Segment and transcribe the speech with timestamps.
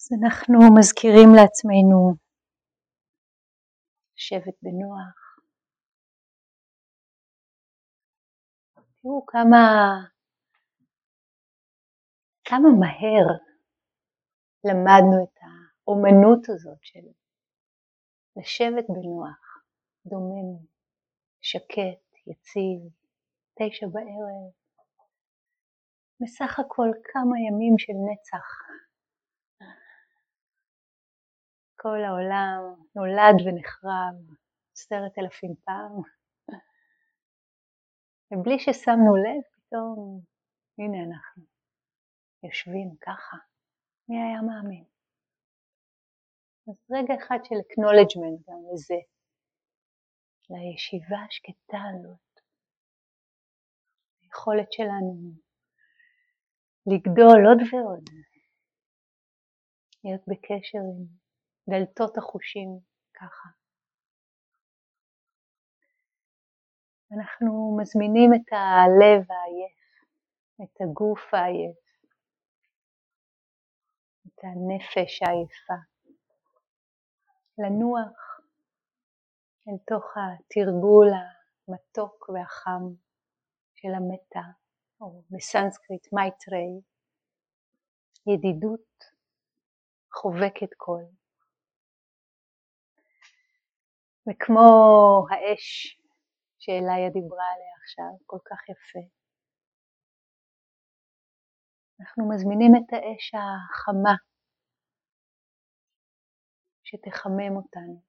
[0.00, 2.14] אז אנחנו מזכירים לעצמנו
[4.16, 5.38] לשבת בנוח.
[9.02, 9.58] תראו כמה,
[12.44, 13.26] כמה מהר
[14.64, 17.06] למדנו את האומנות הזאת של
[18.36, 19.62] לשבת בנוח,
[20.06, 20.66] דומם,
[21.40, 22.80] שקט, יציב,
[23.54, 24.52] תשע בערב.
[26.20, 28.67] בסך הכל כמה ימים של נצח.
[31.80, 32.60] כל העולם
[32.96, 34.14] נולד ונחרב
[34.72, 35.94] עשרת אלפים פעם,
[38.30, 40.20] ובלי ששמנו לב, פתאום,
[40.78, 41.42] הנה אנחנו
[42.42, 43.36] יושבים ככה.
[44.08, 44.84] מי היה מאמין?
[46.68, 49.00] אז רגע אחד של acknowledgement גם לזה,
[50.50, 52.40] לישיבה השקטה הזאת,
[54.22, 55.32] היכולת שלנו
[56.86, 58.04] לגדול עוד ועוד,
[60.04, 61.27] להיות בקשר עם
[61.68, 62.68] דלתות החושים
[63.14, 63.48] ככה.
[67.12, 69.78] אנחנו מזמינים את הלב העייף,
[70.62, 71.78] את הגוף העייף,
[74.26, 75.74] את הנפש העייפה,
[77.58, 78.40] לנוח
[79.68, 81.08] אל תוך התרגול
[81.68, 82.82] המתוק והחם
[83.74, 84.48] של ה metta,
[85.00, 86.80] או בסנסקריט maitri,
[88.26, 89.04] ידידות
[90.12, 91.17] חובקת כול.
[94.28, 95.98] וכמו האש
[96.58, 99.08] שאליה דיברה עליה עכשיו, כל כך יפה,
[102.00, 104.16] אנחנו מזמינים את האש החמה
[106.84, 108.02] שתחמם אותנו,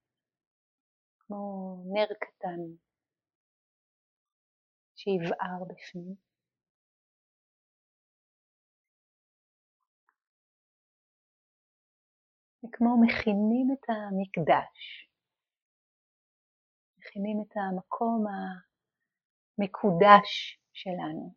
[1.19, 2.59] כמו נר קטן
[4.95, 6.15] שיבער בפנים.
[12.63, 15.08] וכמו מכינים את המקדש,
[17.09, 18.25] מכינים את המקום
[19.57, 21.33] המקודש שלנו,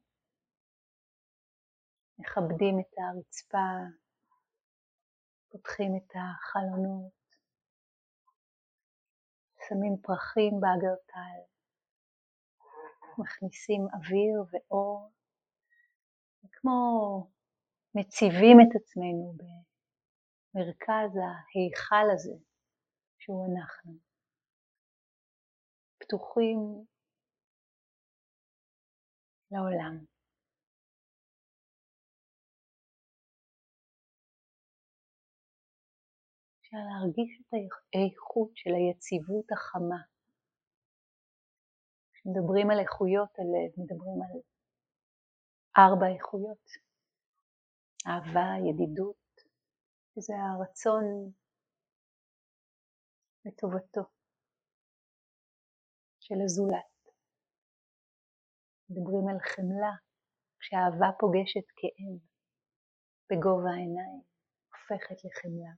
[2.19, 3.69] מכבדים את הרצפה,
[5.49, 7.13] פותחים את החלונות,
[9.69, 11.41] שמים פרחים באגרטל,
[13.19, 15.13] מכניסים אוויר ואור,
[16.45, 17.31] וכמו
[17.95, 19.37] מציבים את עצמנו
[20.55, 22.35] במרכז ההיכל הזה
[23.19, 24.12] שהוא אנחנו,
[26.13, 26.87] פתוחים
[29.51, 30.05] לעולם.
[36.61, 37.55] אפשר להרגיש את
[37.95, 40.03] האיכות של היציבות החמה.
[42.13, 44.41] כשמדברים על איכויות הלב, מדברים על
[45.79, 46.67] ארבע איכויות.
[48.07, 49.31] אהבה, ידידות,
[50.15, 51.05] שזה הרצון
[53.45, 54.22] לטובתו
[56.25, 56.93] של הזולת.
[58.91, 59.95] מדברים על חמלה,
[60.61, 62.21] כשאהבה פוגשת כאב
[63.31, 64.23] בגובה העיניים,
[64.73, 65.73] הופכת לחמלה.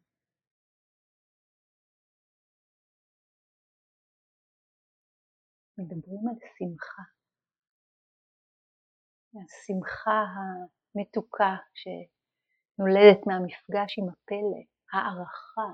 [5.78, 7.02] מדברים על שמחה.
[9.36, 10.20] השמחה
[10.94, 14.62] המתוקה שנולדת מהמפגש עם הפלא,
[14.92, 15.68] הערכה,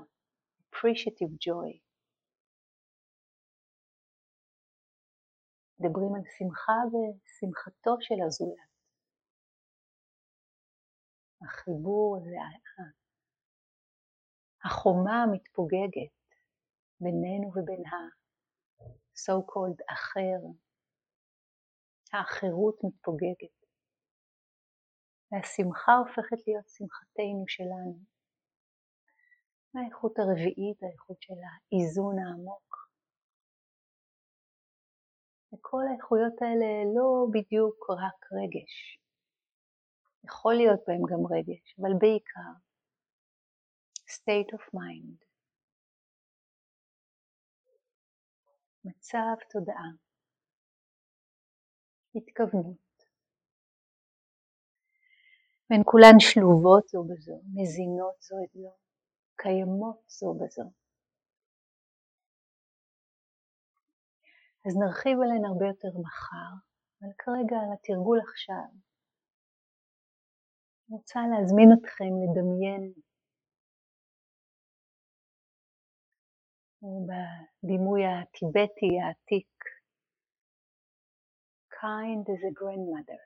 [0.61, 1.90] appreciative joy.
[5.81, 8.71] מדברים על שמחה ושמחתו של הזולת.
[11.41, 12.35] החיבור הזה,
[14.65, 16.15] החומה המתפוגגת
[16.99, 17.83] בינינו ובין
[19.23, 20.39] so called אחר,
[22.13, 23.57] האחרות מתפוגגת,
[25.31, 27.99] והשמחה הופכת להיות שמחתנו שלנו.
[29.75, 32.90] האיכות הרביעית, האיכות של האיזון העמוק.
[35.53, 38.99] וכל האיכויות האלה לא בדיוק רק רגש.
[40.23, 42.51] יכול להיות בהם גם רגש, אבל בעיקר
[44.07, 45.25] state of mind.
[48.85, 49.91] מצב תודעה,
[52.15, 52.91] התכוונות.
[55.69, 58.75] והן כולן שלובות זו בזו, מזינות זו את זו,
[59.35, 60.80] קיימות זו בזו.
[64.65, 66.51] אז נרחיב עליהן הרבה יותר מחר,
[67.01, 68.69] אבל כרגע על התרגול עכשיו.
[70.83, 72.93] אני רוצה להזמין אתכם לדמיין
[77.07, 79.51] בדימוי הטיבטי העתיק.
[81.81, 83.21] kind as a grandmother.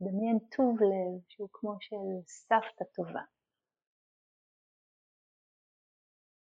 [0.00, 3.24] דמיין טוב לב שהוא כמו של סבתא טובה.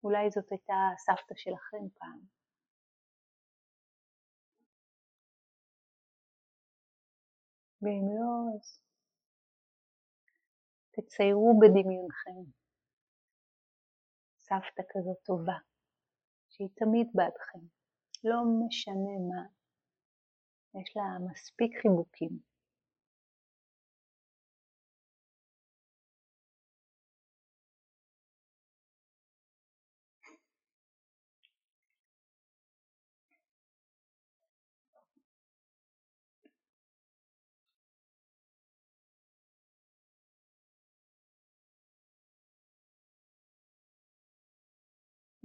[0.04, 2.41] אולי זאת הייתה סבתא שלכם פעם.
[7.82, 8.80] ואם לא, אז
[10.92, 12.52] תציירו בדמיונכם
[14.38, 15.58] סבתא כזאת טובה,
[16.50, 17.60] שהיא תמיד בעדכם,
[18.24, 19.44] לא משנה מה,
[20.82, 22.51] יש לה מספיק חיבוקים.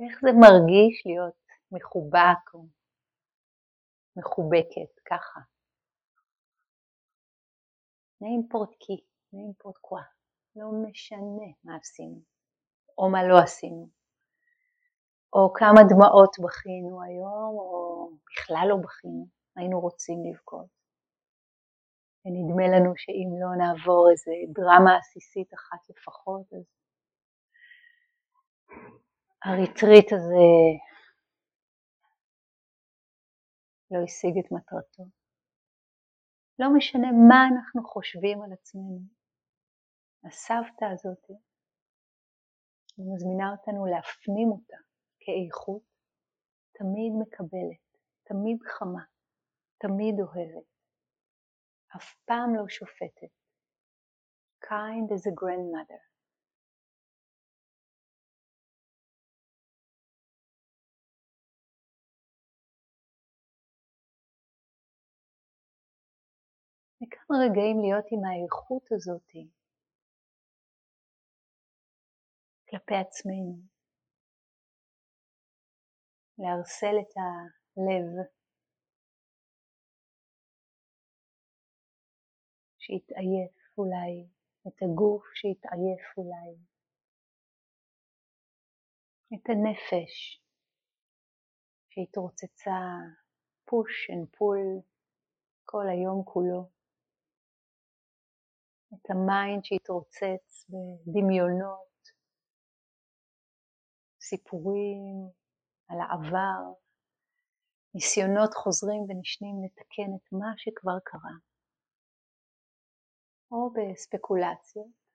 [0.04, 1.34] איך זה מרגיש להיות
[1.72, 2.66] מחובק או
[4.16, 5.40] מחובקת ככה?
[8.22, 10.02] n'importe qui, n'importe quoi,
[10.56, 12.20] לא משנה מה עשינו
[12.98, 13.88] או מה לא עשינו,
[15.32, 19.26] או כמה דמעות בכינו היום או בכלל לא בכינו,
[19.56, 20.66] היינו רוצים לבכות.
[22.24, 26.64] ונדמה לנו שאם לא נעבור איזה דרמה עסיסית אחת לפחות, אז
[29.46, 30.48] הריטריט הזה
[33.90, 35.04] לא השיג את מטרתו.
[36.58, 39.00] לא משנה מה אנחנו חושבים על עצמנו.
[40.24, 41.24] הסבתא הזאת,
[42.98, 44.80] מזמינה אותנו להפנים אותה
[45.20, 45.86] כאיכות,
[46.78, 47.86] תמיד מקבלת,
[48.28, 49.04] תמיד חמה,
[49.78, 50.68] תמיד אוהבת,
[51.96, 53.32] אף פעם לא שופטת.
[54.68, 56.02] kind as a grandmother.
[67.26, 69.30] וכמה רגעים להיות עם האיכות הזאת
[72.70, 73.56] כלפי עצמנו,
[76.38, 78.26] לערסל את הלב
[82.78, 84.28] שהתעייף אולי,
[84.68, 86.56] את הגוף שהתעייף אולי,
[89.34, 90.42] את הנפש
[91.90, 92.80] שהתרוצצה
[93.64, 94.80] push and pull
[95.64, 96.75] כל היום כולו.
[99.02, 101.86] את ה mind שהתרוצץ בדמיונות,
[104.20, 105.30] סיפורים
[105.88, 106.72] על העבר,
[107.94, 111.36] ניסיונות חוזרים ונשנים לתקן את מה שכבר קרה,
[113.50, 115.06] או בספקולציות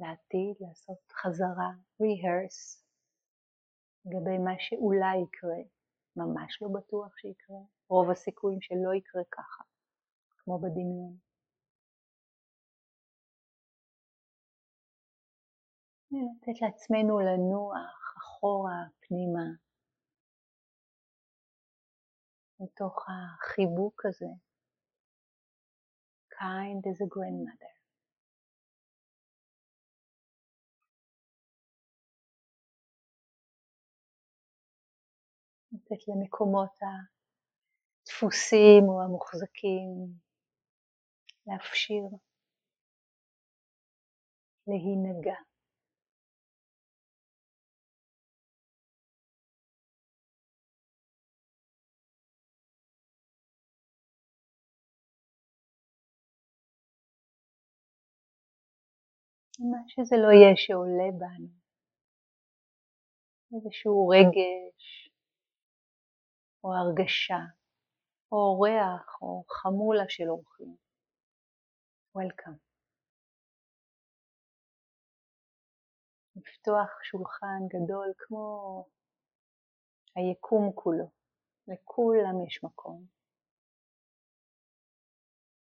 [0.00, 1.70] לעתיד, לעשות חזרה,
[2.02, 2.82] rehearse,
[4.04, 5.62] לגבי מה שאולי יקרה,
[6.16, 7.56] ממש לא בטוח שיקרה,
[7.88, 9.62] רוב הסיכויים שלא יקרה ככה,
[10.38, 11.25] כמו בדמיון.
[16.20, 19.46] לתת לעצמנו לנוח אחורה פנימה
[22.60, 24.26] מתוך החיבוק הזה,
[26.32, 27.76] kind as a grandmother.
[35.72, 36.78] לתת למקומות
[38.02, 40.18] הדפוסים או המוחזקים
[41.46, 42.04] להפשיר,
[44.66, 45.55] להינגע.
[59.58, 61.48] מה שזה לא יהיה שעולה בנו,
[63.54, 65.10] איזשהו רגש
[66.64, 67.42] או הרגשה
[68.32, 70.76] או ריח או חמולה של אורחים.
[72.18, 72.66] Welcome.
[76.36, 78.84] לפתוח שולחן גדול כמו
[80.14, 81.10] היקום כולו,
[81.68, 83.06] לכולם יש מקום.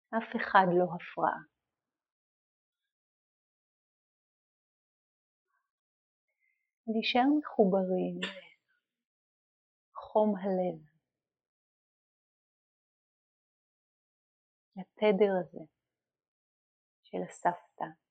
[0.09, 1.54] אף אחד לא הפרעה.
[6.87, 8.19] להישאר מחוברים
[9.91, 10.79] לחום הלב,
[14.75, 15.65] לתדר הזה
[17.03, 18.04] של הסבתא.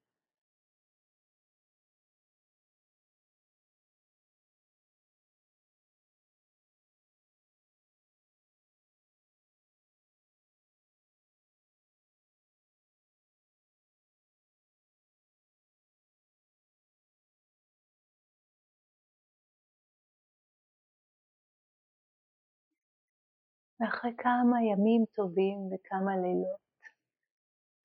[23.84, 26.60] ואחרי כמה ימים טובים וכמה לילות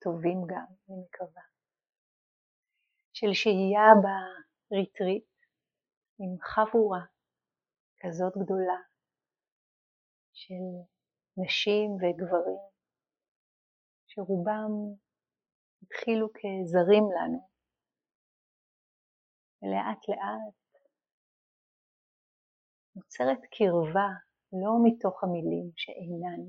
[0.03, 1.41] טובים גם, אני מקווה,
[3.13, 3.87] של שהייה
[4.71, 5.29] בריטריט
[6.19, 7.05] עם חבורה
[7.99, 8.79] כזאת גדולה
[10.33, 10.63] של
[11.37, 12.63] נשים וגברים
[14.07, 14.71] שרובם
[15.81, 17.49] התחילו כזרים לנו,
[19.61, 20.55] ולאט לאט
[22.95, 26.41] נוצרת קרבה לא מתוך המילים שאינן,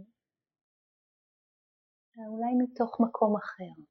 [2.18, 3.82] אלא אולי מתוך מקום אחר,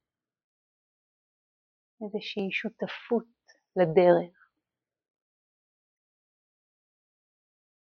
[2.01, 3.28] איזושהי שותפות
[3.75, 4.50] לדרך.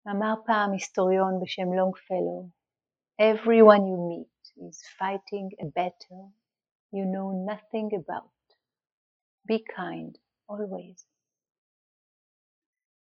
[0.07, 2.49] אמר פעם היסטוריון בשם לונגפלו,
[3.21, 6.33] Everyone you meet is fighting a battle
[6.91, 8.31] you know nothing about.
[9.47, 11.10] Be kind always.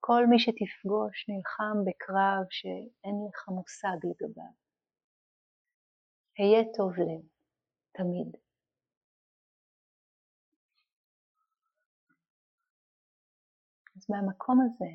[0.05, 4.53] כל מי שתפגוש נלחם בקרב שאין לך מושג לגביו.
[6.37, 7.23] היה טוב לב,
[7.91, 8.29] תמיד.
[13.95, 14.91] אז מהמקום הזה,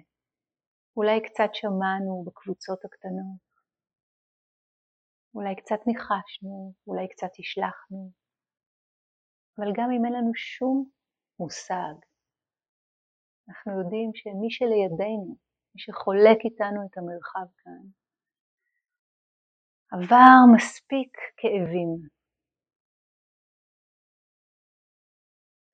[0.96, 3.48] אולי קצת שמענו בקבוצות הקטנות,
[5.34, 8.10] אולי קצת ניחשנו, אולי קצת השלכנו,
[9.58, 10.90] אבל גם אם אין לנו שום
[11.40, 12.07] מושג,
[13.49, 15.37] אנחנו יודעים שמי שלידינו,
[15.75, 17.83] מי שחולק איתנו את המרחב כאן,
[19.93, 22.09] עבר מספיק כאבים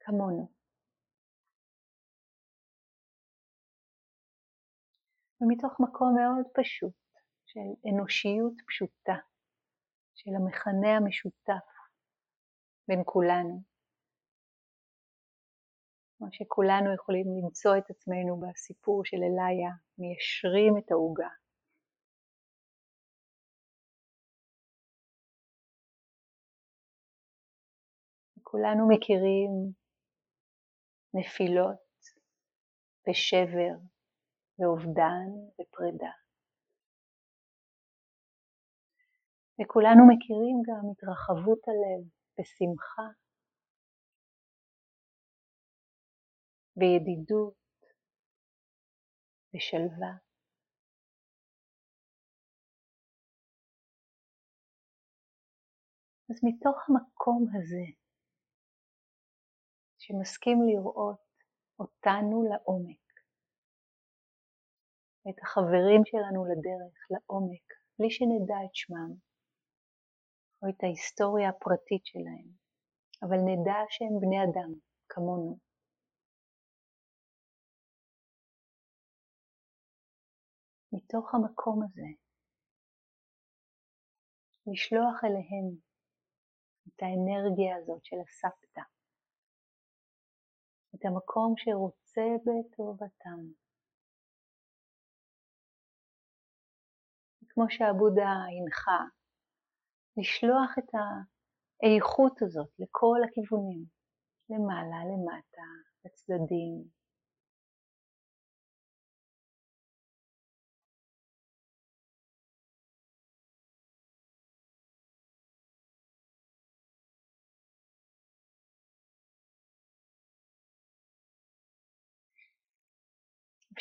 [0.01, 0.53] כמונו.
[5.41, 6.95] ומתוך מקום מאוד פשוט
[7.47, 9.19] של אנושיות פשוטה,
[10.15, 11.69] של המכנה המשותף
[12.89, 13.74] בין כולנו,
[16.25, 21.29] כמו שכולנו יכולים למצוא את עצמנו בסיפור של אליה, מיישרים את העוגה.
[28.43, 29.51] כולנו מכירים
[31.15, 32.01] נפילות
[33.09, 33.75] ושבר
[34.59, 35.29] ואובדן
[35.61, 36.13] ופרידה.
[39.61, 42.09] וכולנו מכירים גם התרחבות הלב
[42.41, 43.24] ושמחה
[46.77, 47.55] וידידות
[49.55, 50.13] ושלווה.
[56.31, 57.85] אז מתוך המקום הזה,
[59.99, 61.25] שמסכים לראות
[61.79, 63.05] אותנו לעומק,
[65.29, 67.67] את החברים שלנו לדרך לעומק,
[67.99, 69.13] בלי שנדע את שמם,
[70.63, 72.49] או את ההיסטוריה הפרטית שלהם,
[73.23, 74.71] אבל נדע שהם בני אדם,
[75.09, 75.64] כמונו.
[80.95, 82.09] מתוך המקום הזה,
[84.67, 85.77] לשלוח אליהם
[86.89, 88.83] את האנרגיה הזאת של הסבתא,
[90.95, 93.41] את המקום שרוצה בטובתם.
[97.49, 99.01] כמו שעבודה הנחה,
[100.17, 100.91] לשלוח את
[101.83, 103.85] האיכות הזאת לכל הכיוונים,
[104.51, 105.69] למעלה, למטה,
[106.05, 106.89] לצדדים,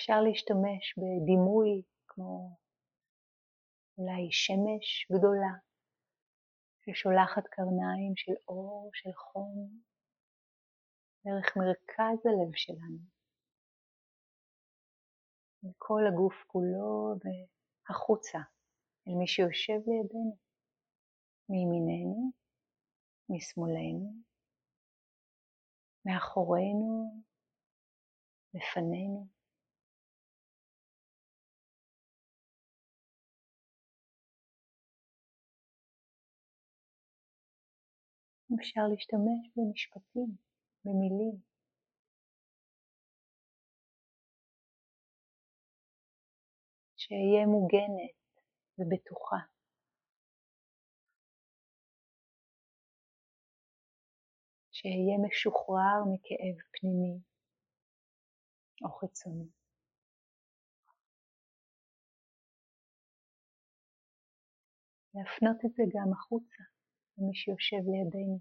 [0.04, 2.58] אפשר להשתמש בדימוי כמו
[3.98, 5.54] אולי שמש גדולה
[6.82, 9.80] ששולחת קרניים של אור, של חום,
[11.26, 13.00] דרך מרכז הלב שלנו,
[15.64, 18.40] מכל הגוף כולו והחוצה
[19.08, 20.38] אל מי שיושב לידינו,
[21.50, 22.32] מימיננו,
[23.30, 24.14] משמאלנו,
[26.06, 27.24] מאחורינו,
[28.54, 29.33] לפנינו.
[38.60, 40.30] אפשר להשתמש במשפטים,
[40.86, 41.54] במילים.
[46.96, 48.16] שאהיה מוגנת
[48.78, 49.42] ובטוחה.
[54.72, 57.20] שאהיה משוחרר מכאב פנימי
[58.84, 59.50] או חיצוני.
[65.14, 66.73] להפנות את זה גם החוצה.
[67.18, 68.40] למי שיושב לידינו.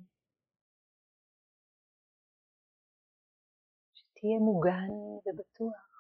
[3.95, 4.93] שתהיה מוגן
[5.26, 5.93] ובטוח.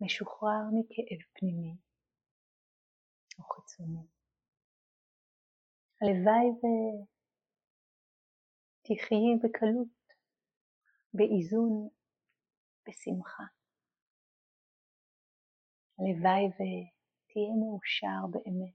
[0.00, 1.76] משוחרר מכאב פנימי
[3.38, 4.06] או חיצוני.
[6.02, 6.48] הלוואי
[8.80, 9.88] ותחיי בקלות,
[11.14, 11.88] באיזון,
[12.88, 13.44] בשמחה.
[15.98, 16.44] הלוואי
[17.30, 18.74] ותהיה מאושר באמת,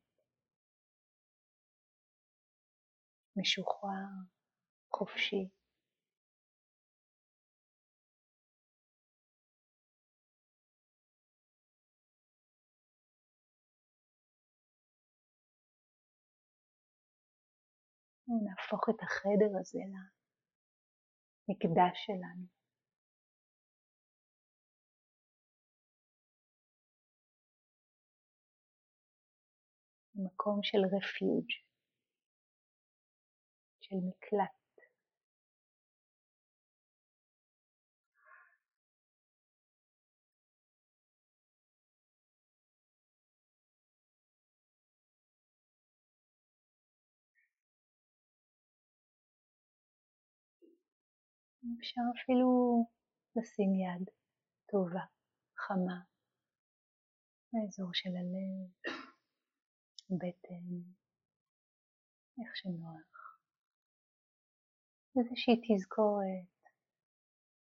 [3.36, 3.89] משוחרר,
[4.95, 5.50] חופשי.
[18.27, 19.79] נהפוך את החדר הזה
[21.50, 22.52] למקדש שלנו.
[30.15, 31.50] מקום של רפיוג',
[33.82, 34.63] של מקלט.
[51.79, 52.50] אפשר אפילו
[53.36, 54.10] לשים יד
[54.72, 55.05] טובה,
[55.58, 56.00] חמה,
[57.53, 58.93] באזור של הלב,
[60.10, 60.91] בטן,
[62.39, 63.39] איך שנוח.
[65.17, 66.53] איזושהי תזכורת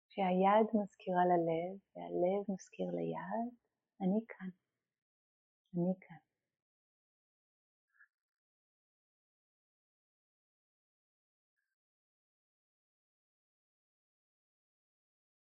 [0.09, 3.53] שהיד מזכירה ללב והלב מזכיר ליד,
[4.01, 4.49] אני כאן,
[5.73, 6.17] אני כאן.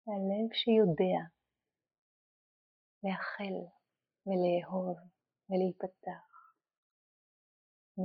[0.06, 1.20] והלב שיודע
[3.04, 3.56] לאחל
[4.26, 4.98] ולאהוב
[5.50, 6.31] ולהיפתח,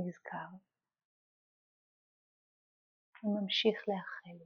[0.06, 0.48] נזכר.
[3.24, 4.44] וממשיך לאחל.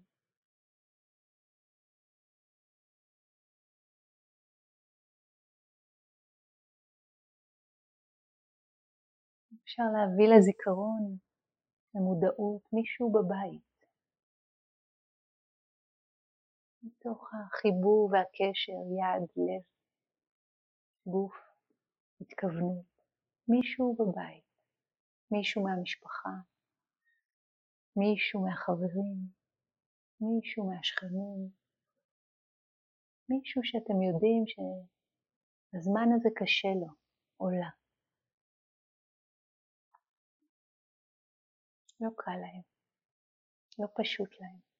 [9.64, 11.16] אפשר להביא לזיכרון,
[11.94, 13.72] למודעות, מישהו בבית.
[16.82, 19.62] מתוך החיבור והקשר, יד, לב,
[21.06, 21.34] גוף,
[22.20, 22.86] התכוונות,
[23.48, 24.41] מישהו בבית,
[25.32, 26.30] מישהו מהמשפחה,
[27.96, 29.16] מישהו מהחברים,
[30.20, 31.50] מישהו מהשכנים,
[33.28, 36.88] מישהו שאתם יודעים שהזמן הזה קשה לו,
[37.40, 37.70] או לה.
[42.00, 42.62] לא קל להם,
[43.78, 44.72] לא פשוט להם.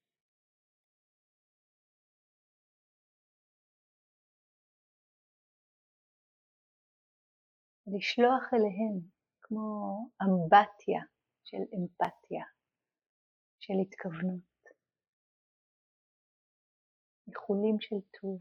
[7.87, 9.12] לשלוח אליהם
[9.53, 11.03] כמו אמבטיה
[11.45, 12.45] של אמפתיה,
[13.61, 14.62] של התכוונות,
[17.29, 18.41] איחולים של טוב.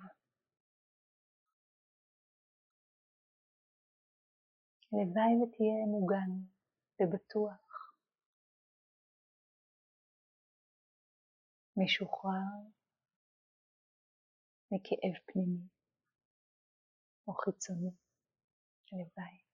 [4.94, 6.32] הלוואי ותהיה מוגן
[7.02, 7.94] ובטוח,
[11.78, 12.72] משוחרר
[14.72, 15.68] מכאב פנימי
[17.28, 17.92] או חיצוני.
[18.92, 19.51] הלוואי.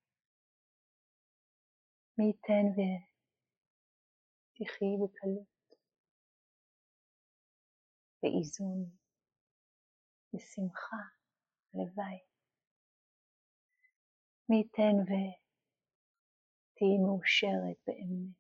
[2.18, 2.66] מי ייתן
[4.54, 5.48] ותחיי בקלות,
[8.24, 8.80] באיזון,
[10.34, 11.04] בשמחה,
[11.74, 12.20] הלוואי.
[14.50, 18.36] מי ייתן ותהיי מאושרת באמת,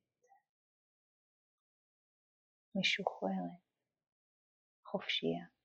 [2.76, 3.62] משוחררת,
[4.86, 5.57] חופשייה.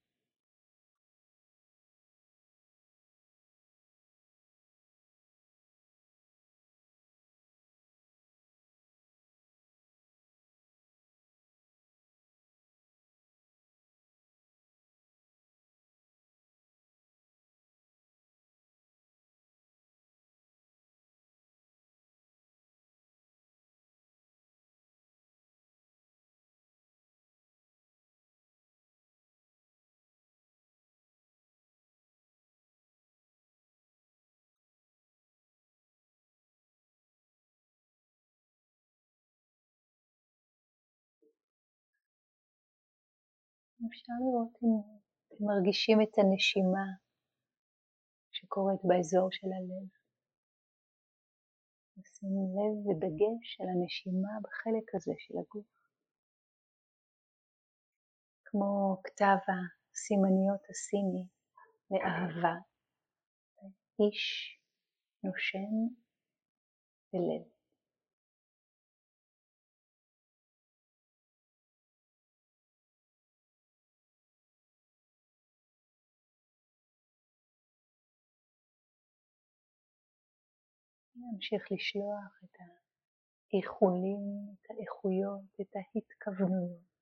[43.89, 44.75] אפשר לראות אם
[45.27, 46.87] אתם מרגישים את הנשימה
[48.33, 49.89] שקורית באזור של הלב.
[51.97, 55.67] לשים לב ודגש על הנשימה בחלק הזה של הגוף.
[58.45, 61.27] כמו כתב הסימניות הסיני
[61.91, 62.57] לאהבה,
[64.01, 64.21] איש
[65.25, 65.75] נושם
[67.13, 67.52] בלב.
[81.23, 82.57] להמשיך לשלוח את
[83.53, 84.21] האיחולים,
[84.53, 86.93] את האיכויות, את ההתכוונויות.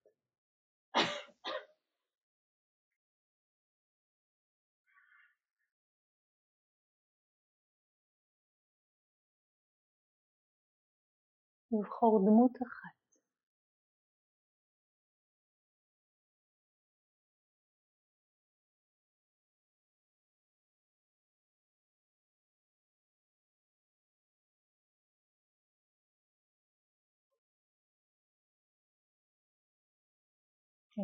[11.72, 12.89] לבחור דמות אחת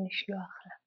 [0.01, 0.86] ולשלוח לה.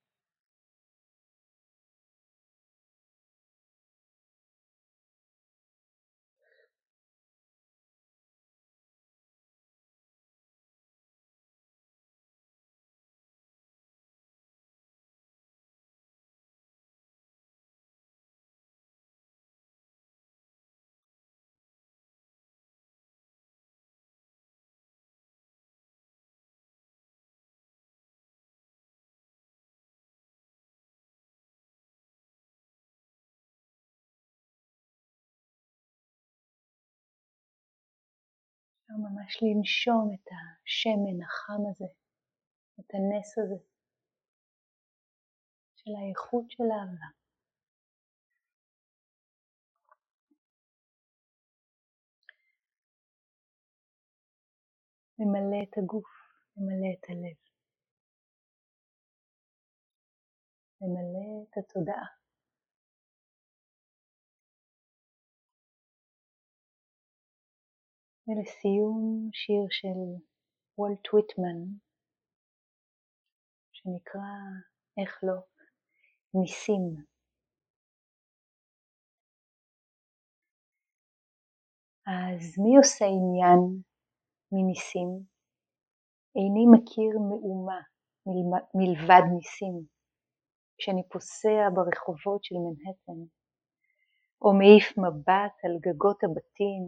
[38.90, 41.86] אפשר ממש לנשום את השמן החם הזה,
[42.80, 43.64] את הנס הזה
[45.76, 47.10] של האיכות של האהבה.
[55.20, 56.08] ממלא את הגוף,
[56.58, 57.38] ממלא את הלב,
[60.82, 62.19] ממלא את התודעה.
[68.30, 70.00] ולסיום שיר של
[70.78, 71.60] וולט וויטמן
[73.72, 74.32] שנקרא,
[74.98, 75.40] איך לא,
[76.34, 76.84] ניסים.
[82.08, 83.62] אז מי עושה עניין
[84.52, 85.10] מניסים?
[86.36, 87.82] איני מכיר מאומה
[88.76, 89.86] מלבד ניסים.
[90.78, 93.20] כשאני פוסע ברחובות של מנהטן,
[94.42, 96.84] או מעיף מבט על גגות הבתים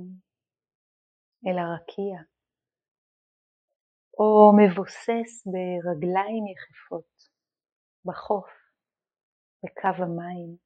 [1.47, 2.17] אל הרקיע,
[4.19, 7.29] או מבוסס ברגליים יחפות
[8.05, 8.49] בחוף,
[9.63, 10.57] בקו המים,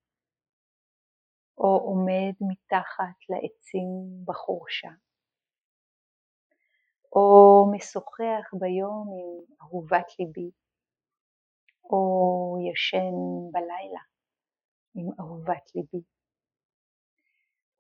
[1.58, 4.90] או עומד מתחת לעצים בחורשה,
[7.16, 7.26] או
[7.76, 10.52] משוחח ביום עם אהובת ליבי,
[11.84, 13.16] או ישן
[13.52, 14.02] בלילה
[14.96, 16.15] עם אהובת ליבי.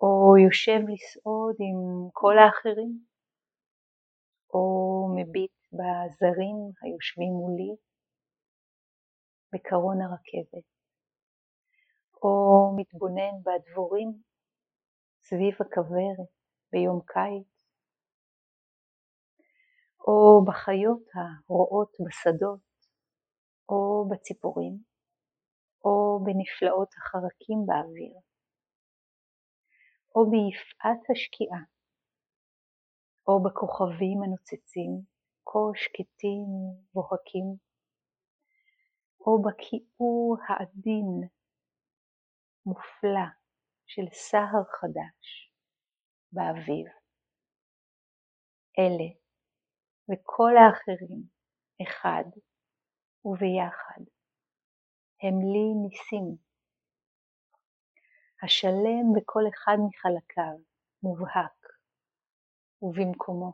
[0.02, 3.00] או יושב לסעוד עם כל האחרים,
[4.54, 4.64] או
[5.16, 7.76] מביט בזרים היושבים מולי
[9.54, 10.66] בקרון הרכבת,
[12.24, 12.36] או
[12.78, 14.10] מתבונן בדבורים
[15.22, 16.32] סביב הכוורת
[16.72, 17.48] ביום קיץ,
[20.08, 22.60] או בחיות הרועות בשדות,
[23.70, 24.78] או בציפורים,
[25.86, 28.35] או בנפלאות החרקים באוויר.
[30.16, 31.62] או ביפעת השקיעה,
[33.28, 34.92] או בכוכבים הנוצצים,
[35.46, 36.50] כה שקטים
[36.96, 37.48] ובוהקים,
[39.20, 41.30] או בכיעור העדין,
[42.66, 43.30] מופלא,
[43.88, 45.52] של סהר חדש
[46.32, 46.88] באביב.
[48.80, 49.10] אלה
[50.10, 51.24] וכל האחרים,
[51.84, 52.26] אחד
[53.26, 54.04] וביחד,
[55.24, 56.38] הם לי ניסים.
[58.44, 60.58] השלם בכל אחד מחלקיו,
[61.04, 61.66] מובהק,
[62.82, 63.54] ובמקומו.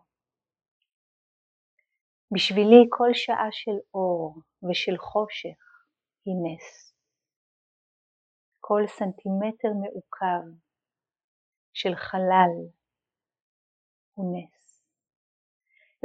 [2.33, 5.85] בשבילי כל שעה של אור ושל חושך
[6.25, 6.95] היא נס.
[8.59, 10.43] כל סנטימטר מעוכב
[11.73, 12.53] של חלל
[14.13, 14.83] הוא נס.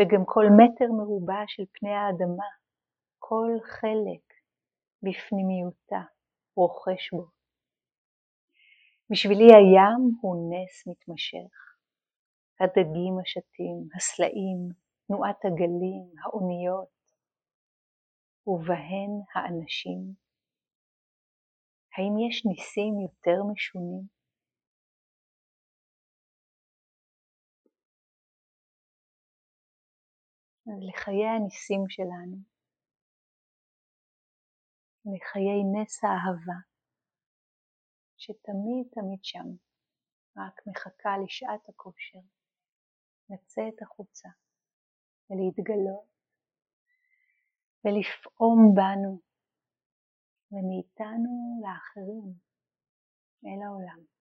[0.01, 2.51] וגם כל מטר מרובע של פני האדמה,
[3.19, 4.35] כל חלק
[5.03, 6.03] בפנימיותה
[6.57, 7.36] רוכש בו.
[9.11, 11.55] בשבילי הים הוא נס מתמשך.
[12.61, 14.61] הדגים השתים, הסלעים,
[15.07, 16.97] תנועת הגלים, האוניות,
[18.47, 20.15] ובהן האנשים.
[21.95, 24.17] האם יש ניסים יותר משונים?
[30.89, 32.37] לחיי הניסים שלנו,
[35.15, 36.76] לחיי נס האהבה,
[38.27, 39.49] שתמיד תמיד שם,
[40.37, 42.19] רק מחכה לשעת הכושר,
[43.31, 44.29] לצאת החוצה
[45.31, 46.09] ולהתגלות
[47.85, 49.21] ולפעום בנו
[50.53, 52.35] ומאיתנו לאחרים
[53.47, 54.16] אל העולם.